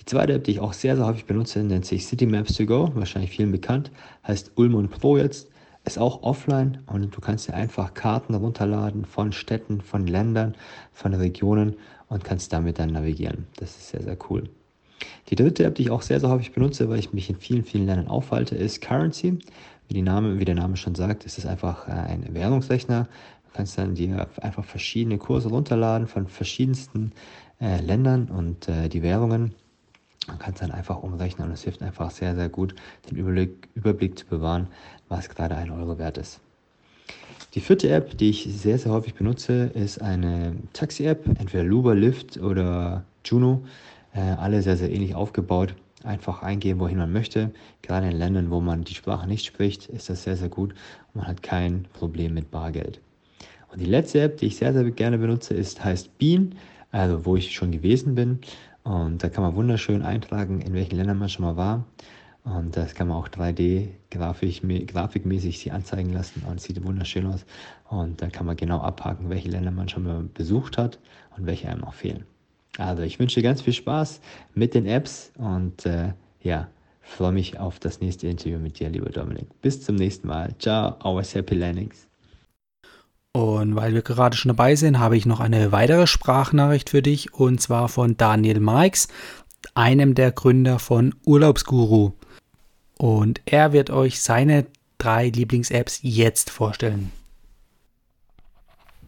Die 0.00 0.06
zweite 0.06 0.32
App, 0.32 0.44
die 0.44 0.52
ich 0.52 0.60
auch 0.60 0.72
sehr, 0.72 0.96
sehr 0.96 1.06
häufig 1.06 1.26
benutze, 1.26 1.62
nennt 1.62 1.84
sich 1.84 2.06
City 2.06 2.24
Maps 2.24 2.54
to 2.54 2.64
Go, 2.64 2.90
wahrscheinlich 2.94 3.30
vielen 3.30 3.52
bekannt, 3.52 3.92
heißt 4.26 4.52
Ulm 4.56 4.88
Pro 4.88 5.18
jetzt, 5.18 5.50
ist 5.84 5.98
auch 5.98 6.22
offline 6.22 6.78
und 6.86 7.14
du 7.14 7.20
kannst 7.20 7.48
dir 7.48 7.54
einfach 7.54 7.92
Karten 7.92 8.34
runterladen 8.34 9.04
von 9.04 9.32
Städten, 9.32 9.82
von 9.82 10.06
Ländern, 10.06 10.54
von 10.92 11.12
Regionen 11.12 11.76
und 12.08 12.24
kannst 12.24 12.52
damit 12.52 12.78
dann 12.78 12.92
navigieren. 12.92 13.46
Das 13.56 13.76
ist 13.76 13.90
sehr, 13.90 14.02
sehr 14.02 14.16
cool. 14.30 14.48
Die 15.28 15.36
dritte 15.36 15.64
App, 15.64 15.74
die 15.74 15.82
ich 15.82 15.90
auch 15.90 16.02
sehr, 16.02 16.18
sehr 16.18 16.30
häufig 16.30 16.52
benutze, 16.52 16.88
weil 16.88 16.98
ich 16.98 17.12
mich 17.12 17.30
in 17.30 17.36
vielen, 17.36 17.64
vielen 17.64 17.86
Ländern 17.86 18.08
aufhalte, 18.08 18.56
ist 18.56 18.80
Currency. 18.80 19.38
Wie, 19.88 20.02
Name, 20.02 20.38
wie 20.38 20.44
der 20.44 20.54
Name 20.54 20.76
schon 20.76 20.94
sagt, 20.94 21.24
ist 21.24 21.38
es 21.38 21.46
einfach 21.46 21.88
äh, 21.88 21.92
ein 21.92 22.34
Währungsrechner. 22.34 23.04
Du 23.44 23.50
kannst 23.52 23.76
dann 23.78 23.94
dir 23.94 24.28
einfach 24.40 24.64
verschiedene 24.64 25.18
Kurse 25.18 25.48
runterladen 25.48 26.06
von 26.06 26.26
verschiedensten 26.26 27.12
äh, 27.60 27.80
Ländern 27.80 28.28
und 28.28 28.68
äh, 28.68 28.88
die 28.88 29.02
Währungen 29.02 29.54
man 30.26 30.38
kann 30.38 30.54
es 30.54 30.60
dann 30.60 30.70
einfach 30.70 31.02
umrechnen 31.02 31.48
und 31.48 31.54
es 31.54 31.62
hilft 31.62 31.82
einfach 31.82 32.10
sehr, 32.10 32.34
sehr 32.34 32.48
gut, 32.48 32.74
den 33.10 33.16
Überblick, 33.16 33.68
Überblick 33.74 34.18
zu 34.18 34.26
bewahren, 34.26 34.68
was 35.08 35.28
gerade 35.28 35.56
ein 35.56 35.70
Euro 35.70 35.98
wert 35.98 36.18
ist. 36.18 36.40
Die 37.54 37.60
vierte 37.60 37.90
App, 37.90 38.16
die 38.16 38.30
ich 38.30 38.44
sehr, 38.48 38.78
sehr 38.78 38.92
häufig 38.92 39.14
benutze, 39.14 39.64
ist 39.74 40.00
eine 40.00 40.54
Taxi-App, 40.72 41.26
entweder 41.26 41.64
Luber, 41.64 41.96
Lyft 41.96 42.36
oder 42.36 43.04
Juno. 43.24 43.64
Äh, 44.14 44.20
alle 44.20 44.62
sehr, 44.62 44.76
sehr 44.76 44.90
ähnlich 44.90 45.14
aufgebaut. 45.14 45.74
Einfach 46.04 46.42
eingeben, 46.42 46.80
wohin 46.80 46.98
man 46.98 47.12
möchte. 47.12 47.50
Gerade 47.82 48.08
in 48.08 48.16
Ländern, 48.16 48.50
wo 48.50 48.60
man 48.60 48.84
die 48.84 48.94
Sprache 48.94 49.26
nicht 49.26 49.44
spricht, 49.44 49.88
ist 49.88 50.08
das 50.08 50.22
sehr, 50.22 50.36
sehr 50.36 50.48
gut 50.48 50.74
und 51.12 51.16
man 51.16 51.26
hat 51.26 51.42
kein 51.42 51.86
Problem 51.92 52.34
mit 52.34 52.50
Bargeld. 52.50 53.00
Und 53.72 53.80
die 53.80 53.86
letzte 53.86 54.20
App, 54.20 54.36
die 54.38 54.46
ich 54.46 54.56
sehr, 54.56 54.72
sehr 54.72 54.88
gerne 54.90 55.18
benutze, 55.18 55.54
ist, 55.54 55.84
heißt 55.84 56.18
Bean, 56.18 56.54
also 56.92 57.24
wo 57.24 57.36
ich 57.36 57.52
schon 57.52 57.70
gewesen 57.70 58.14
bin. 58.14 58.40
Und 58.82 59.22
da 59.22 59.28
kann 59.28 59.44
man 59.44 59.54
wunderschön 59.54 60.02
eintragen, 60.02 60.60
in 60.60 60.72
welchen 60.72 60.96
Ländern 60.96 61.18
man 61.18 61.28
schon 61.28 61.44
mal 61.44 61.56
war. 61.56 61.84
Und 62.44 62.76
das 62.76 62.94
kann 62.94 63.08
man 63.08 63.18
auch 63.18 63.28
3D-grafikmäßig 63.28 65.58
sich 65.58 65.72
anzeigen 65.72 66.12
lassen 66.12 66.42
und 66.48 66.60
sieht 66.60 66.82
wunderschön 66.84 67.26
aus. 67.26 67.44
Und 67.88 68.22
da 68.22 68.28
kann 68.28 68.46
man 68.46 68.56
genau 68.56 68.80
abhaken, 68.80 69.28
welche 69.28 69.50
Länder 69.50 69.70
man 69.70 69.88
schon 69.88 70.02
mal 70.04 70.22
besucht 70.22 70.78
hat 70.78 70.98
und 71.36 71.44
welche 71.46 71.68
einem 71.68 71.82
noch 71.82 71.94
fehlen. 71.94 72.24
Also 72.78 73.02
ich 73.02 73.18
wünsche 73.18 73.40
dir 73.40 73.42
ganz 73.42 73.62
viel 73.62 73.74
Spaß 73.74 74.20
mit 74.54 74.74
den 74.74 74.86
Apps 74.86 75.32
und 75.36 75.84
äh, 75.84 76.12
ja, 76.40 76.68
freue 77.02 77.32
mich 77.32 77.58
auf 77.58 77.78
das 77.78 78.00
nächste 78.00 78.28
Interview 78.28 78.58
mit 78.58 78.78
dir, 78.78 78.88
lieber 78.88 79.10
Dominik. 79.10 79.48
Bis 79.60 79.82
zum 79.82 79.96
nächsten 79.96 80.28
Mal. 80.28 80.54
Ciao, 80.58 80.96
always 81.00 81.34
happy 81.34 81.56
landings. 81.56 82.09
Und 83.32 83.76
weil 83.76 83.94
wir 83.94 84.02
gerade 84.02 84.36
schon 84.36 84.48
dabei 84.48 84.74
sind, 84.74 84.98
habe 84.98 85.16
ich 85.16 85.24
noch 85.24 85.38
eine 85.38 85.70
weitere 85.70 86.08
Sprachnachricht 86.08 86.90
für 86.90 87.00
dich 87.00 87.32
und 87.32 87.60
zwar 87.60 87.88
von 87.88 88.16
Daniel 88.16 88.58
Marx, 88.58 89.06
einem 89.74 90.14
der 90.16 90.32
Gründer 90.32 90.80
von 90.80 91.14
Urlaubsguru. 91.24 92.12
Und 92.98 93.40
er 93.46 93.72
wird 93.72 93.90
euch 93.90 94.20
seine 94.20 94.66
drei 94.98 95.28
Lieblings-Apps 95.28 96.00
jetzt 96.02 96.50
vorstellen. 96.50 97.12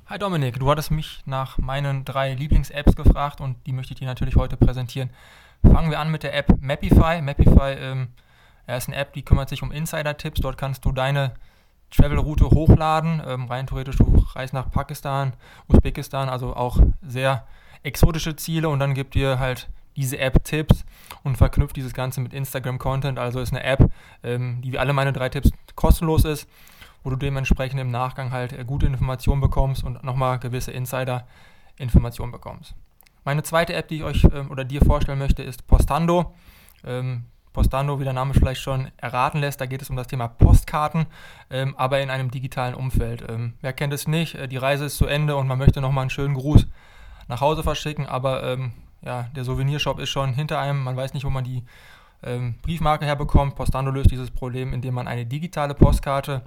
Hi 0.06 0.18
Dominik, 0.18 0.58
du 0.60 0.70
hattest 0.70 0.92
mich 0.92 1.22
nach 1.26 1.58
meinen 1.58 2.04
drei 2.04 2.34
Lieblings-Apps 2.34 2.94
gefragt 2.94 3.40
und 3.40 3.56
die 3.66 3.72
möchte 3.72 3.92
ich 3.92 3.98
dir 3.98 4.06
natürlich 4.06 4.36
heute 4.36 4.56
präsentieren. 4.56 5.10
Fangen 5.62 5.90
wir 5.90 5.98
an 5.98 6.10
mit 6.10 6.22
der 6.22 6.34
App 6.34 6.60
Mapify. 6.60 7.20
Mapify 7.22 7.72
ähm, 7.78 8.08
ist 8.68 8.88
eine 8.88 8.96
App, 8.96 9.12
die 9.14 9.24
kümmert 9.24 9.48
sich 9.48 9.62
um 9.62 9.72
Insider-Tipps. 9.72 10.40
Dort 10.40 10.58
kannst 10.58 10.84
du 10.84 10.92
deine 10.92 11.32
Travel-Route 11.96 12.50
hochladen. 12.50 13.22
Ähm, 13.26 13.46
rein 13.46 13.66
theoretisch, 13.66 13.96
du 13.96 14.24
reist 14.34 14.52
nach 14.52 14.70
Pakistan, 14.70 15.34
Usbekistan, 15.68 16.28
also 16.28 16.56
auch 16.56 16.78
sehr 17.06 17.46
exotische 17.82 18.36
Ziele 18.36 18.68
und 18.68 18.80
dann 18.80 18.94
gibt 18.94 19.14
dir 19.14 19.38
halt 19.38 19.68
diese 19.96 20.18
App 20.18 20.42
Tipps 20.44 20.84
und 21.22 21.36
verknüpft 21.36 21.76
dieses 21.76 21.92
Ganze 21.92 22.20
mit 22.20 22.32
Instagram-Content. 22.32 23.18
Also 23.18 23.40
ist 23.40 23.52
eine 23.52 23.62
App, 23.62 23.90
ähm, 24.22 24.60
die 24.62 24.72
wie 24.72 24.78
alle 24.78 24.92
meine 24.92 25.12
drei 25.12 25.28
Tipps 25.28 25.50
kostenlos 25.74 26.24
ist, 26.24 26.48
wo 27.02 27.10
du 27.10 27.16
dementsprechend 27.16 27.80
im 27.80 27.90
Nachgang 27.90 28.32
halt 28.32 28.52
äh, 28.52 28.64
gute 28.64 28.86
Informationen 28.86 29.40
bekommst 29.40 29.84
und 29.84 30.02
nochmal 30.02 30.38
gewisse 30.38 30.70
Insider-Informationen 30.72 32.32
bekommst. 32.32 32.74
Meine 33.24 33.42
zweite 33.42 33.74
App, 33.74 33.88
die 33.88 33.96
ich 33.96 34.04
euch 34.04 34.24
ähm, 34.32 34.50
oder 34.50 34.64
dir 34.64 34.80
vorstellen 34.80 35.18
möchte, 35.18 35.42
ist 35.42 35.66
Postando. 35.66 36.34
Ähm, 36.84 37.24
Postando, 37.52 38.00
wie 38.00 38.04
der 38.04 38.12
Name 38.12 38.34
vielleicht 38.34 38.60
schon 38.60 38.90
erraten 38.96 39.40
lässt, 39.40 39.60
da 39.60 39.66
geht 39.66 39.82
es 39.82 39.90
um 39.90 39.96
das 39.96 40.06
Thema 40.06 40.28
Postkarten, 40.28 41.06
ähm, 41.50 41.74
aber 41.76 42.00
in 42.00 42.10
einem 42.10 42.30
digitalen 42.30 42.74
Umfeld. 42.74 43.24
Ähm, 43.28 43.54
wer 43.60 43.72
kennt 43.72 43.92
es 43.92 44.08
nicht? 44.08 44.34
Äh, 44.34 44.48
die 44.48 44.56
Reise 44.56 44.86
ist 44.86 44.96
zu 44.96 45.06
Ende 45.06 45.36
und 45.36 45.46
man 45.46 45.58
möchte 45.58 45.80
nochmal 45.80 46.02
einen 46.02 46.10
schönen 46.10 46.34
Gruß 46.34 46.66
nach 47.28 47.40
Hause 47.40 47.62
verschicken, 47.62 48.06
aber 48.06 48.42
ähm, 48.42 48.72
ja, 49.02 49.28
der 49.34 49.44
Souvenirshop 49.44 49.98
ist 49.98 50.10
schon 50.10 50.32
hinter 50.32 50.58
einem, 50.58 50.82
man 50.82 50.96
weiß 50.96 51.14
nicht, 51.14 51.24
wo 51.24 51.30
man 51.30 51.44
die 51.44 51.64
ähm, 52.22 52.54
Briefmarke 52.62 53.04
herbekommt. 53.04 53.56
Postando 53.56 53.90
löst 53.90 54.10
dieses 54.10 54.30
Problem, 54.30 54.72
indem 54.72 54.94
man 54.94 55.08
eine 55.08 55.26
digitale 55.26 55.74
Postkarte 55.74 56.42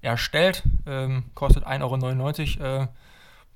erstellt, 0.00 0.64
ähm, 0.86 1.24
kostet 1.34 1.66
1,99 1.66 2.60
Euro. 2.60 2.82
Äh, 2.82 2.88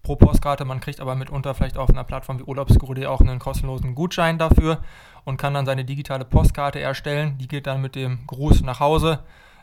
pro 0.06 0.14
Postkarte. 0.14 0.64
Man 0.64 0.78
kriegt 0.78 1.00
aber 1.00 1.16
mitunter 1.16 1.52
vielleicht 1.52 1.76
auf 1.76 1.90
einer 1.90 2.04
Plattform 2.04 2.38
wie 2.38 2.44
Urlaubsguru.de 2.44 3.06
auch 3.06 3.20
einen 3.20 3.40
kostenlosen 3.40 3.96
Gutschein 3.96 4.38
dafür 4.38 4.78
und 5.24 5.36
kann 5.36 5.52
dann 5.52 5.66
seine 5.66 5.84
digitale 5.84 6.24
Postkarte 6.24 6.78
erstellen. 6.78 7.38
Die 7.38 7.48
geht 7.48 7.66
dann 7.66 7.82
mit 7.82 7.96
dem 7.96 8.24
Gruß 8.28 8.62
nach 8.62 8.78
Hause. 8.78 9.18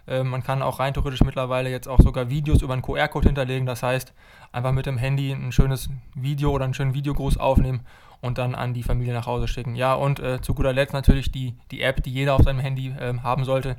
Äh, 0.06 0.24
man 0.24 0.44
kann 0.44 0.62
auch 0.62 0.80
rein 0.80 0.94
theoretisch 0.94 1.24
mittlerweile 1.24 1.70
jetzt 1.70 1.88
auch 1.88 2.02
sogar 2.02 2.30
Videos 2.30 2.62
über 2.62 2.74
einen 2.74 2.82
QR-Code 2.82 3.30
hinterlegen. 3.30 3.66
Das 3.66 3.84
heißt, 3.84 4.14
einfach 4.52 4.74
mit 4.74 4.86
dem 4.86 4.98
Handy 4.98 5.32
ein 5.32 5.54
schönes 5.54 5.90
Video 6.14 6.52
oder 6.52 6.66
einen 6.66 6.74
schönen 6.74 6.94
Videogruß 6.94 7.38
aufnehmen 7.38 7.86
und 8.20 8.38
dann 8.38 8.54
an 8.54 8.74
die 8.74 8.84
Familie 8.84 9.14
nach 9.14 9.28
Hause 9.28 9.48
schicken. 9.48 9.76
Ja, 9.76 9.94
und 9.94 10.20
äh, 10.20 10.42
zu 10.42 10.54
guter 10.54 10.74
Letzt 10.74 10.94
natürlich 10.94 11.32
die, 11.32 11.56
die 11.72 11.82
App, 11.82 12.04
die 12.04 12.12
jeder 12.12 12.36
auf 12.36 12.44
seinem 12.44 12.60
Handy 12.60 12.90
äh, 12.90 13.18
haben 13.24 13.46
sollte, 13.46 13.78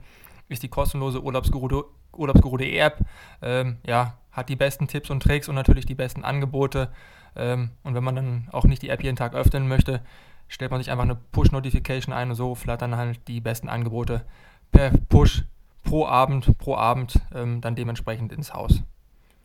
ist 0.48 0.62
die 0.62 0.68
kostenlose 0.68 1.22
Urlaubsguru.de 1.22 1.84
Urlaubsguru 2.16 2.56
App. 2.58 3.00
Ähm, 3.42 3.78
ja, 3.86 4.14
hat 4.34 4.48
die 4.50 4.56
besten 4.56 4.88
Tipps 4.88 5.08
und 5.08 5.22
Tricks 5.22 5.48
und 5.48 5.54
natürlich 5.54 5.86
die 5.86 5.94
besten 5.94 6.24
Angebote. 6.24 6.90
Ähm, 7.36 7.70
und 7.82 7.94
wenn 7.94 8.04
man 8.04 8.16
dann 8.16 8.48
auch 8.52 8.64
nicht 8.64 8.82
die 8.82 8.90
App 8.90 9.02
jeden 9.02 9.16
Tag 9.16 9.34
öffnen 9.34 9.66
möchte, 9.68 10.02
stellt 10.48 10.70
man 10.70 10.80
sich 10.80 10.90
einfach 10.90 11.04
eine 11.04 11.14
Push-Notification 11.14 12.12
ein 12.12 12.30
und 12.30 12.36
so 12.36 12.54
flattern 12.54 12.96
halt 12.96 13.26
die 13.28 13.40
besten 13.40 13.68
Angebote 13.68 14.24
per 14.72 14.90
Push 15.08 15.44
pro 15.84 16.06
Abend, 16.06 16.58
pro 16.58 16.76
Abend 16.76 17.18
ähm, 17.34 17.60
dann 17.60 17.76
dementsprechend 17.76 18.32
ins 18.32 18.52
Haus. 18.52 18.82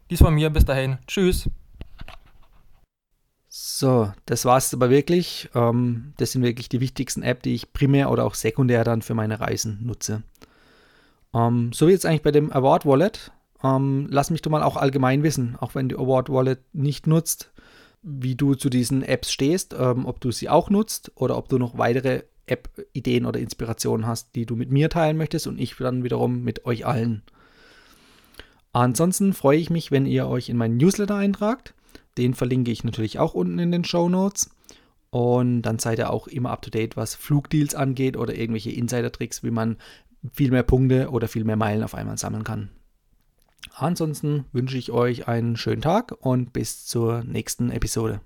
Dies 0.09 0.19
von 0.19 0.33
mir, 0.33 0.49
bis 0.49 0.65
dahin, 0.65 0.97
tschüss. 1.07 1.49
So, 3.47 4.11
das 4.25 4.45
war 4.45 4.57
es 4.57 4.73
aber 4.73 4.89
wirklich. 4.89 5.49
Ähm, 5.53 6.13
das 6.17 6.31
sind 6.31 6.43
wirklich 6.43 6.69
die 6.69 6.81
wichtigsten 6.81 7.23
Apps, 7.23 7.43
die 7.43 7.53
ich 7.53 7.73
primär 7.73 8.11
oder 8.11 8.25
auch 8.25 8.35
sekundär 8.35 8.83
dann 8.83 9.01
für 9.01 9.13
meine 9.13 9.39
Reisen 9.39 9.85
nutze. 9.85 10.23
So 11.31 11.87
wie 11.87 11.91
jetzt 11.91 12.07
eigentlich 12.07 12.23
bei 12.23 12.31
dem 12.31 12.51
Award 12.51 12.87
Wallet. 12.87 13.31
Ähm, 13.63 14.07
lass 14.09 14.29
mich 14.29 14.41
doch 14.41 14.51
mal 14.51 14.63
auch 14.63 14.77
allgemein 14.77 15.23
wissen, 15.23 15.55
auch 15.59 15.75
wenn 15.75 15.89
du 15.89 15.97
Award 15.97 16.29
Wallet 16.29 16.59
nicht 16.73 17.07
nutzt, 17.07 17.51
wie 18.01 18.35
du 18.35 18.55
zu 18.55 18.69
diesen 18.69 19.03
Apps 19.03 19.31
stehst, 19.31 19.75
ähm, 19.77 20.05
ob 20.05 20.21
du 20.21 20.31
sie 20.31 20.49
auch 20.49 20.69
nutzt 20.69 21.11
oder 21.15 21.37
ob 21.37 21.49
du 21.49 21.57
noch 21.57 21.77
weitere 21.77 22.23
App-Ideen 22.45 23.25
oder 23.25 23.39
Inspirationen 23.39 24.07
hast, 24.07 24.35
die 24.35 24.45
du 24.45 24.55
mit 24.55 24.71
mir 24.71 24.89
teilen 24.89 25.17
möchtest 25.17 25.47
und 25.47 25.59
ich 25.59 25.75
dann 25.77 26.03
wiederum 26.03 26.43
mit 26.43 26.65
euch 26.65 26.85
allen. 26.85 27.23
Ansonsten 28.71 29.33
freue 29.33 29.57
ich 29.57 29.69
mich, 29.69 29.91
wenn 29.91 30.05
ihr 30.05 30.27
euch 30.27 30.49
in 30.49 30.57
meinen 30.57 30.77
Newsletter 30.77 31.15
eintragt. 31.15 31.73
Den 32.17 32.33
verlinke 32.33 32.71
ich 32.71 32.83
natürlich 32.83 33.19
auch 33.19 33.33
unten 33.33 33.59
in 33.59 33.71
den 33.71 33.83
Show 33.83 34.09
Notes. 34.09 34.49
Und 35.09 35.63
dann 35.63 35.79
seid 35.79 35.97
ihr 35.99 36.11
auch 36.11 36.27
immer 36.27 36.51
up 36.51 36.61
to 36.61 36.69
date, 36.69 36.95
was 36.95 37.15
Flugdeals 37.15 37.73
angeht 37.73 38.15
oder 38.15 38.35
irgendwelche 38.35 38.71
Insider-Tricks, 38.71 39.43
wie 39.43 39.51
man 39.51 39.77
viel 40.31 40.51
mehr 40.51 40.63
Punkte 40.63 41.09
oder 41.09 41.27
viel 41.27 41.45
mehr 41.45 41.55
Meilen 41.55 41.83
auf 41.83 41.95
einmal 41.95 42.17
sammeln 42.17 42.43
kann. 42.43 42.69
Ansonsten 43.75 44.45
wünsche 44.51 44.77
ich 44.77 44.91
euch 44.91 45.27
einen 45.27 45.57
schönen 45.57 45.81
Tag 45.81 46.13
und 46.19 46.53
bis 46.53 46.85
zur 46.85 47.23
nächsten 47.23 47.71
Episode. 47.71 48.21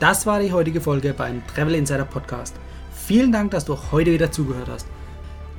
Das 0.00 0.26
war 0.26 0.40
die 0.40 0.52
heutige 0.52 0.80
Folge 0.80 1.14
beim 1.14 1.46
Travel 1.46 1.76
Insider 1.76 2.04
Podcast. 2.04 2.56
Vielen 2.92 3.32
Dank, 3.32 3.52
dass 3.52 3.64
du 3.64 3.78
heute 3.92 4.12
wieder 4.12 4.30
zugehört 4.30 4.68
hast. 4.68 4.86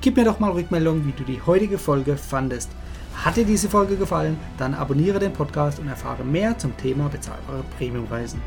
Gib 0.01 0.17
mir 0.17 0.25
doch 0.25 0.39
mal 0.39 0.51
Rückmeldung, 0.51 1.05
wie 1.05 1.13
du 1.13 1.23
die 1.23 1.41
heutige 1.41 1.77
Folge 1.77 2.17
fandest. 2.17 2.69
Hat 3.15 3.37
dir 3.37 3.45
diese 3.45 3.69
Folge 3.69 3.95
gefallen, 3.95 4.37
dann 4.57 4.73
abonniere 4.73 5.19
den 5.19 5.31
Podcast 5.33 5.79
und 5.79 5.87
erfahre 5.87 6.23
mehr 6.23 6.57
zum 6.57 6.75
Thema 6.77 7.07
bezahlbare 7.07 7.63
Premiumreisen. 7.77 8.41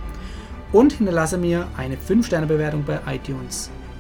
Und 0.73 0.93
hinterlasse 0.93 1.39
mir 1.39 1.67
eine 1.77 1.97
5-Sterne-Bewertung 1.97 2.85
bei 2.85 3.01
iTunes. 3.07 3.71